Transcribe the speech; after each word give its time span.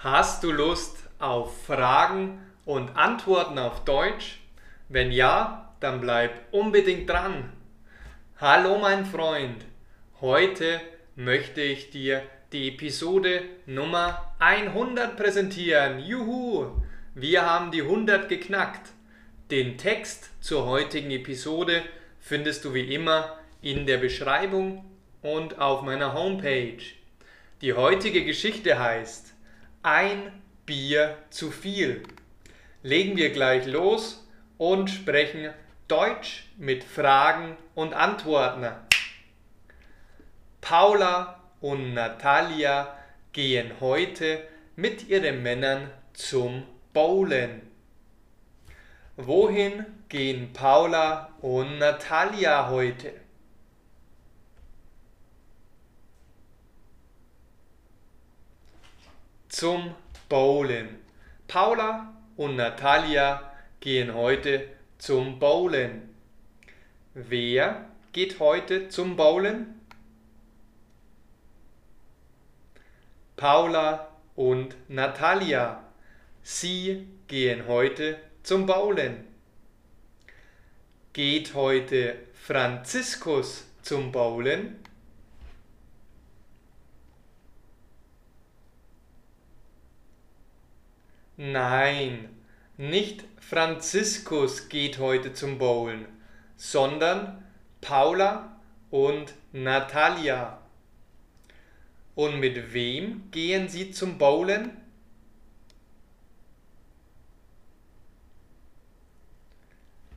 Hast 0.00 0.44
du 0.44 0.52
Lust 0.52 0.96
auf 1.18 1.64
Fragen 1.64 2.38
und 2.64 2.96
Antworten 2.96 3.58
auf 3.58 3.82
Deutsch? 3.84 4.38
Wenn 4.88 5.10
ja, 5.10 5.74
dann 5.80 6.00
bleib 6.00 6.30
unbedingt 6.52 7.10
dran. 7.10 7.52
Hallo 8.40 8.78
mein 8.78 9.04
Freund, 9.04 9.64
heute 10.20 10.80
möchte 11.16 11.62
ich 11.62 11.90
dir 11.90 12.22
die 12.52 12.68
Episode 12.68 13.42
Nummer 13.66 14.36
100 14.38 15.16
präsentieren. 15.16 15.98
Juhu, 15.98 16.80
wir 17.16 17.44
haben 17.44 17.72
die 17.72 17.82
100 17.82 18.28
geknackt. 18.28 18.92
Den 19.50 19.78
Text 19.78 20.30
zur 20.40 20.64
heutigen 20.66 21.10
Episode 21.10 21.82
findest 22.20 22.64
du 22.64 22.72
wie 22.72 22.94
immer 22.94 23.36
in 23.62 23.84
der 23.84 23.96
Beschreibung 23.96 24.84
und 25.22 25.58
auf 25.58 25.82
meiner 25.82 26.14
Homepage. 26.14 26.84
Die 27.62 27.72
heutige 27.72 28.24
Geschichte 28.24 28.78
heißt 28.78 29.34
ein 29.88 30.32
Bier 30.66 31.16
zu 31.30 31.50
viel. 31.50 32.02
Legen 32.82 33.16
wir 33.16 33.30
gleich 33.30 33.64
los 33.64 34.28
und 34.58 34.90
sprechen 34.90 35.50
Deutsch 35.88 36.44
mit 36.58 36.84
Fragen 36.84 37.56
und 37.74 37.94
Antworten. 37.94 38.66
Paula 40.60 41.40
und 41.62 41.94
Natalia 41.94 42.98
gehen 43.32 43.72
heute 43.80 44.42
mit 44.76 45.08
ihren 45.08 45.42
Männern 45.42 45.90
zum 46.12 46.64
Bowlen. 46.92 47.62
Wohin 49.16 49.86
gehen 50.10 50.52
Paula 50.52 51.30
und 51.40 51.78
Natalia 51.78 52.68
heute? 52.68 53.14
Zum 59.58 59.92
Bowlen. 60.28 61.00
Paula 61.48 62.14
und 62.36 62.54
Natalia 62.54 63.52
gehen 63.80 64.14
heute 64.14 64.68
zum 64.98 65.40
Bowlen. 65.40 66.14
Wer 67.12 67.86
geht 68.12 68.38
heute 68.38 68.88
zum 68.88 69.16
Bowlen? 69.16 69.80
Paula 73.34 74.06
und 74.36 74.76
Natalia. 74.86 75.82
Sie 76.44 77.08
gehen 77.26 77.66
heute 77.66 78.16
zum 78.44 78.64
Bowlen. 78.64 79.24
Geht 81.12 81.54
heute 81.54 82.14
Franziskus 82.32 83.64
zum 83.82 84.12
Bowlen? 84.12 84.76
Nein, 91.40 92.28
nicht 92.76 93.24
Franziskus 93.38 94.68
geht 94.68 94.98
heute 94.98 95.34
zum 95.34 95.58
Bowlen, 95.58 96.04
sondern 96.56 97.44
Paula 97.80 98.60
und 98.90 99.34
Natalia. 99.52 100.58
Und 102.16 102.40
mit 102.40 102.72
wem 102.72 103.30
gehen 103.30 103.68
sie 103.68 103.92
zum 103.92 104.18
Bowlen? 104.18 104.76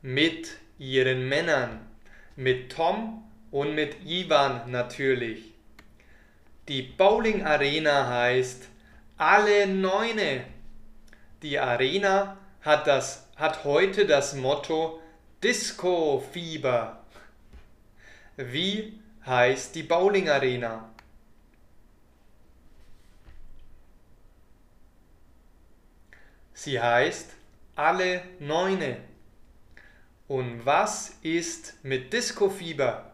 Mit 0.00 0.48
ihren 0.78 1.28
Männern, 1.28 1.80
mit 2.36 2.72
Tom 2.72 3.22
und 3.50 3.74
mit 3.74 4.06
Ivan 4.06 4.70
natürlich. 4.70 5.52
Die 6.68 6.80
Bowling 6.80 7.44
Arena 7.44 8.08
heißt 8.08 8.66
alle 9.18 9.66
Neune. 9.66 10.46
Die 11.42 11.58
Arena 11.58 12.38
hat, 12.60 12.86
das, 12.86 13.26
hat 13.34 13.64
heute 13.64 14.06
das 14.06 14.34
Motto 14.34 15.00
Disco 15.42 16.22
Fieber. 16.32 17.02
Wie 18.36 19.00
heißt 19.26 19.74
die 19.74 19.82
Bowling 19.82 20.28
Arena? 20.28 20.88
Sie 26.54 26.80
heißt 26.80 27.30
Alle 27.74 28.22
Neune. 28.38 28.98
Und 30.28 30.64
was 30.64 31.16
ist 31.22 31.82
mit 31.82 32.12
Disco 32.12 32.50
Fieber? 32.50 33.10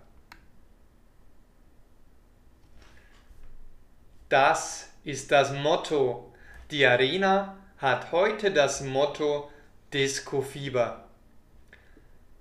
Das 4.29 4.91
ist 5.05 5.33
das 5.33 5.53
Motto. 5.53 6.31
Die 6.71 6.85
Arena 6.85 7.57
hat 7.79 8.11
heute 8.11 8.51
das 8.51 8.81
Motto 8.81 9.51
Disco 9.93 10.43
Fieber. 10.43 11.05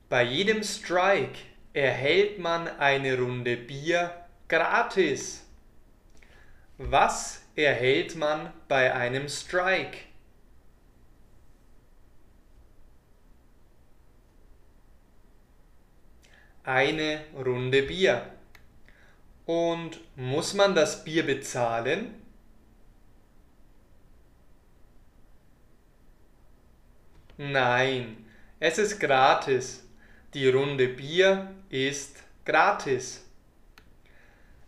Bei 0.09 0.23
jedem 0.23 0.63
Strike 0.63 1.39
erhält 1.73 2.39
man 2.39 2.67
eine 2.67 3.17
Runde 3.19 3.55
Bier 3.55 4.25
gratis. 4.47 5.45
Was 6.79 7.43
erhält 7.55 8.15
man 8.15 8.51
bei 8.67 8.93
einem 8.93 9.29
Strike? 9.29 9.99
Eine 16.63 17.23
Runde 17.35 17.83
Bier. 17.83 18.31
Und 19.45 19.99
muss 20.15 20.55
man 20.55 20.73
das 20.73 21.03
Bier 21.03 21.25
bezahlen? 21.25 22.26
Nein, 27.37 28.25
es 28.59 28.79
ist 28.79 28.99
gratis. 28.99 29.83
Die 30.33 30.49
Runde 30.49 30.87
Bier 30.87 31.53
ist 31.69 32.23
gratis. 32.45 33.23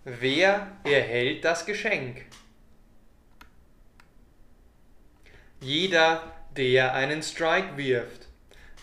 Wer 0.03 0.67
erhält 0.83 1.43
das 1.43 1.65
Geschenk? 1.65 2.25
Jeder, 5.59 6.31
der 6.55 6.93
einen 6.93 7.23
Strike 7.23 7.75
wirft. 7.75 8.27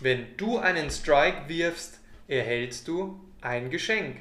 Wenn 0.01 0.37
du 0.37 0.59
einen 0.59 0.91
Strike 0.91 1.49
wirfst, 1.49 2.01
erhältst 2.27 2.89
du 2.89 3.21
ein 3.41 3.71
Geschenk. 3.71 4.17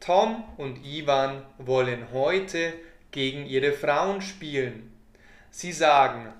Tom 0.00 0.42
und 0.56 0.84
Ivan 0.84 1.46
wollen 1.58 2.12
heute 2.12 2.72
gegen 3.12 3.46
ihre 3.46 3.72
Frauen 3.72 4.20
spielen. 4.20 4.92
Sie 5.50 5.72
sagen, 5.72 6.32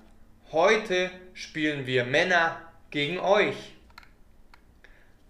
Heute 0.51 1.11
spielen 1.35 1.85
wir 1.85 2.05
Männer 2.05 2.59
gegen 2.89 3.19
euch. 3.19 3.75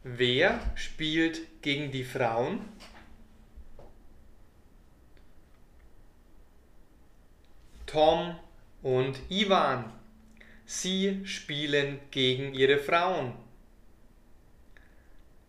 Wer 0.02 0.62
spielt 0.76 1.62
gegen 1.62 1.92
die 1.92 2.06
Frauen? 2.06 2.62
Tom 7.86 8.40
und 8.82 9.20
Ivan. 9.30 9.92
Sie 10.66 11.26
spielen 11.26 12.00
gegen 12.12 12.54
ihre 12.54 12.78
Frauen. 12.78 13.34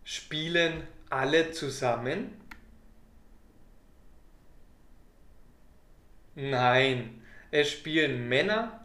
Spielen 0.03 0.85
alle 1.09 1.51
zusammen? 1.51 2.33
Nein, 6.35 7.23
es 7.51 7.71
spielen 7.71 8.27
Männer 8.27 8.80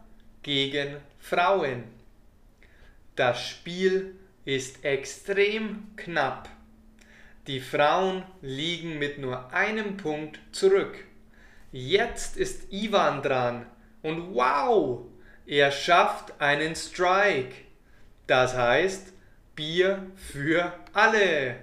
gegen 0.47 0.95
Frauen. 1.19 1.83
Das 3.17 3.45
Spiel 3.45 4.15
ist 4.45 4.85
extrem 4.85 5.93
knapp. 5.97 6.47
Die 7.47 7.59
Frauen 7.59 8.23
liegen 8.41 8.97
mit 8.97 9.19
nur 9.19 9.51
einem 9.51 9.97
Punkt 9.97 10.39
zurück. 10.53 11.03
Jetzt 11.73 12.37
ist 12.37 12.71
Ivan 12.71 13.21
dran 13.21 13.65
und 14.01 14.35
wow, 14.35 15.01
er 15.45 15.69
schafft 15.69 16.39
einen 16.39 16.77
Strike. 16.77 17.53
Das 18.25 18.55
heißt 18.55 19.11
Bier 19.53 20.09
für 20.15 20.71
alle. 20.93 21.57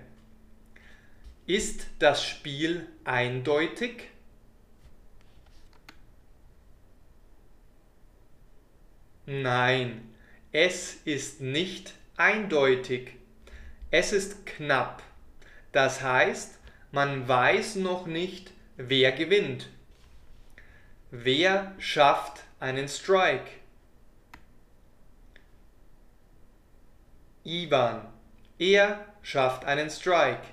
Ist 1.46 1.86
das 2.00 2.22
Spiel 2.22 2.86
eindeutig? 3.04 4.10
Nein, 9.26 10.14
es 10.52 10.94
ist 11.04 11.40
nicht 11.40 11.94
eindeutig. 12.16 13.12
Es 13.90 14.12
ist 14.12 14.44
knapp. 14.44 15.02
Das 15.72 16.02
heißt, 16.02 16.58
man 16.92 17.26
weiß 17.26 17.76
noch 17.76 18.06
nicht, 18.06 18.52
wer 18.76 19.12
gewinnt. 19.12 19.68
Wer 21.10 21.74
schafft 21.78 22.42
einen 22.60 22.88
Strike? 22.88 23.50
Ivan. 27.44 28.06
Er 28.58 29.04
schafft 29.22 29.64
einen 29.64 29.90
Strike. 29.90 30.46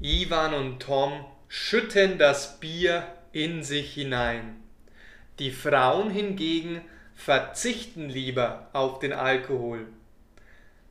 Ivan 0.00 0.54
und 0.54 0.80
Tom 0.80 1.24
schütten 1.48 2.18
das 2.18 2.58
Bier 2.58 3.06
in 3.32 3.62
sich 3.62 3.94
hinein. 3.94 4.62
Die 5.38 5.50
Frauen 5.50 6.10
hingegen 6.10 6.80
verzichten 7.14 8.08
lieber 8.08 8.68
auf 8.72 8.98
den 8.98 9.12
Alkohol. 9.12 9.86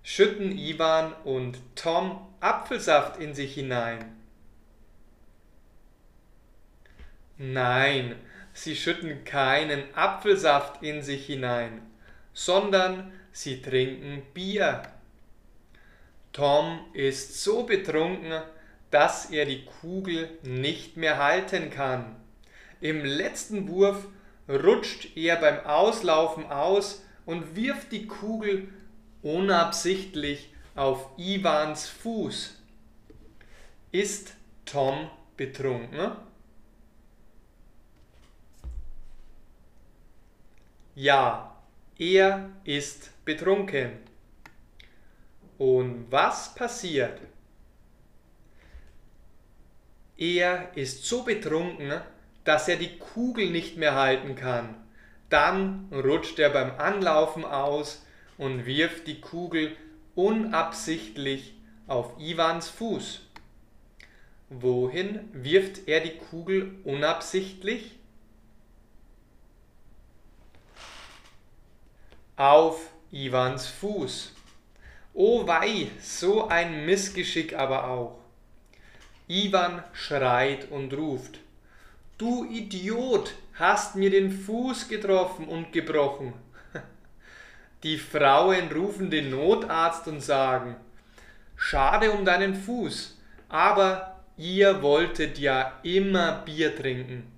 Schütten 0.01 0.57
Ivan 0.57 1.13
und 1.23 1.59
Tom 1.75 2.27
Apfelsaft 2.39 3.19
in 3.19 3.33
sich 3.33 3.53
hinein. 3.53 4.03
Nein, 7.37 8.15
sie 8.53 8.75
schütten 8.75 9.23
keinen 9.23 9.83
Apfelsaft 9.95 10.83
in 10.83 11.01
sich 11.01 11.25
hinein, 11.25 11.81
sondern 12.33 13.11
sie 13.31 13.61
trinken 13.61 14.21
Bier. 14.33 14.83
Tom 16.31 16.79
ist 16.93 17.43
so 17.43 17.63
betrunken, 17.63 18.41
dass 18.91 19.31
er 19.31 19.45
die 19.45 19.65
Kugel 19.65 20.29
nicht 20.43 20.97
mehr 20.97 21.17
halten 21.17 21.69
kann. 21.69 22.15
Im 22.81 23.03
letzten 23.03 23.67
Wurf 23.67 24.05
rutscht 24.47 25.15
er 25.15 25.37
beim 25.37 25.65
Auslaufen 25.65 26.45
aus 26.47 27.03
und 27.25 27.55
wirft 27.55 27.91
die 27.91 28.07
Kugel 28.07 28.67
unabsichtlich 29.21 30.53
auf 30.75 31.09
Ivans 31.17 31.87
Fuß. 31.87 32.59
Ist 33.91 34.35
Tom 34.65 35.09
betrunken? 35.37 36.11
Ja, 40.95 41.55
er 41.97 42.49
ist 42.63 43.11
betrunken. 43.25 43.93
Und 45.57 46.11
was 46.11 46.53
passiert? 46.53 47.19
Er 50.17 50.75
ist 50.75 51.05
so 51.05 51.23
betrunken, 51.23 52.01
dass 52.43 52.67
er 52.67 52.75
die 52.75 52.97
Kugel 52.97 53.49
nicht 53.49 53.77
mehr 53.77 53.95
halten 53.95 54.35
kann. 54.35 54.75
Dann 55.29 55.87
rutscht 55.91 56.39
er 56.39 56.49
beim 56.49 56.71
Anlaufen 56.77 57.45
aus 57.45 58.05
und 58.37 58.65
wirft 58.65 59.07
die 59.07 59.21
Kugel 59.21 59.75
unabsichtlich 60.15 61.55
auf 61.87 62.19
Ivans 62.19 62.69
Fuß. 62.69 63.21
Wohin 64.49 65.29
wirft 65.33 65.87
er 65.87 66.01
die 66.01 66.17
Kugel 66.17 66.75
unabsichtlich? 66.83 67.95
Auf 72.35 72.91
Ivans 73.11 73.67
Fuß. 73.67 74.33
Oh 75.13 75.47
wei, 75.47 75.87
so 76.01 76.47
ein 76.47 76.85
Missgeschick 76.85 77.55
aber 77.55 77.87
auch. 77.87 78.19
Ivan 79.27 79.83
schreit 79.93 80.69
und 80.71 80.93
ruft. 80.93 81.39
Du 82.19 82.45
Idiot, 82.45 83.33
hast 83.55 83.95
mir 83.95 84.11
den 84.11 84.31
Fuß 84.31 84.87
getroffen 84.87 85.47
und 85.47 85.73
gebrochen. 85.73 86.33
Die 87.83 87.97
Frauen 87.97 88.71
rufen 88.71 89.09
den 89.09 89.31
Notarzt 89.31 90.07
und 90.07 90.21
sagen, 90.21 90.75
schade 91.55 92.11
um 92.11 92.23
deinen 92.23 92.53
Fuß, 92.53 93.19
aber 93.49 94.21
ihr 94.37 94.83
wolltet 94.83 95.39
ja 95.39 95.79
immer 95.81 96.43
Bier 96.45 96.75
trinken. 96.75 97.31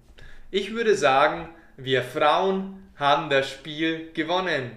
Ich 0.51 0.73
würde 0.73 0.95
sagen, 0.95 1.47
wir 1.77 2.03
Frauen 2.03 2.89
haben 2.97 3.29
das 3.29 3.49
Spiel 3.49 4.11
gewonnen. 4.13 4.71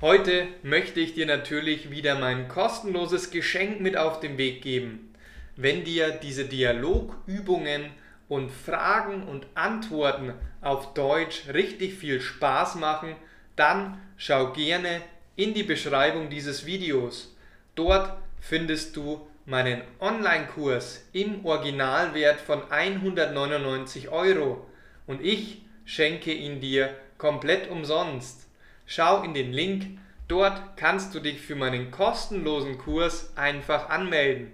Heute 0.00 0.48
möchte 0.64 0.98
ich 0.98 1.14
dir 1.14 1.26
natürlich 1.26 1.92
wieder 1.92 2.16
mein 2.16 2.48
kostenloses 2.48 3.30
Geschenk 3.30 3.80
mit 3.80 3.96
auf 3.96 4.18
den 4.18 4.38
Weg 4.38 4.60
geben. 4.60 5.14
Wenn 5.56 5.84
dir 5.84 6.12
diese 6.12 6.46
Dialogübungen 6.46 7.90
und 8.28 8.50
Fragen 8.50 9.24
und 9.24 9.46
Antworten 9.54 10.32
auf 10.62 10.94
Deutsch 10.94 11.48
richtig 11.52 11.94
viel 11.94 12.22
Spaß 12.22 12.76
machen, 12.76 13.14
dann 13.54 14.00
schau 14.16 14.52
gerne 14.52 15.02
in 15.36 15.52
die 15.52 15.62
Beschreibung 15.62 16.30
dieses 16.30 16.64
Videos. 16.64 17.36
Dort 17.74 18.16
findest 18.40 18.96
du 18.96 19.26
meinen 19.44 19.82
Online-Kurs 20.00 21.06
im 21.12 21.44
Originalwert 21.44 22.40
von 22.40 22.62
199 22.70 24.08
Euro 24.08 24.66
und 25.06 25.20
ich 25.20 25.62
schenke 25.84 26.32
ihn 26.32 26.60
dir 26.60 26.96
komplett 27.18 27.70
umsonst. 27.70 28.48
Schau 28.86 29.22
in 29.22 29.34
den 29.34 29.52
Link, 29.52 29.98
dort 30.28 30.76
kannst 30.76 31.14
du 31.14 31.20
dich 31.20 31.40
für 31.40 31.56
meinen 31.56 31.90
kostenlosen 31.90 32.78
Kurs 32.78 33.36
einfach 33.36 33.90
anmelden. 33.90 34.52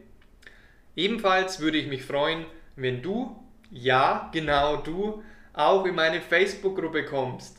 Ebenfalls 0.99 1.61
würde 1.61 1.79
ich 1.79 1.87
mich 1.87 2.03
freuen, 2.03 2.45
wenn 2.75 3.03
du, 3.03 3.41
ja 3.71 4.29
genau 4.33 4.79
du, 4.79 5.23
auch 5.53 5.85
in 5.85 5.95
meine 5.95 6.21
Facebook-Gruppe 6.21 7.05
kommst. 7.05 7.57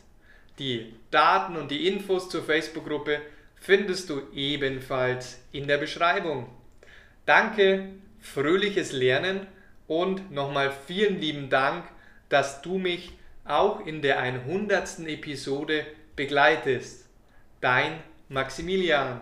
Die 0.59 0.93
Daten 1.09 1.55
und 1.55 1.71
die 1.71 1.87
Infos 1.87 2.27
zur 2.27 2.43
Facebook-Gruppe 2.43 3.21
findest 3.55 4.09
du 4.09 4.23
ebenfalls 4.33 5.41
in 5.53 5.69
der 5.69 5.77
Beschreibung. 5.77 6.49
Danke, 7.25 7.93
fröhliches 8.19 8.91
Lernen 8.91 9.47
und 9.87 10.33
nochmal 10.33 10.73
vielen 10.85 11.21
lieben 11.21 11.49
Dank, 11.49 11.85
dass 12.27 12.61
du 12.61 12.77
mich 12.77 13.13
auch 13.45 13.85
in 13.85 14.01
der 14.01 14.19
100. 14.19 15.07
Episode 15.07 15.85
begleitest. 16.17 17.07
Dein 17.61 18.01
Maximilian. 18.27 19.21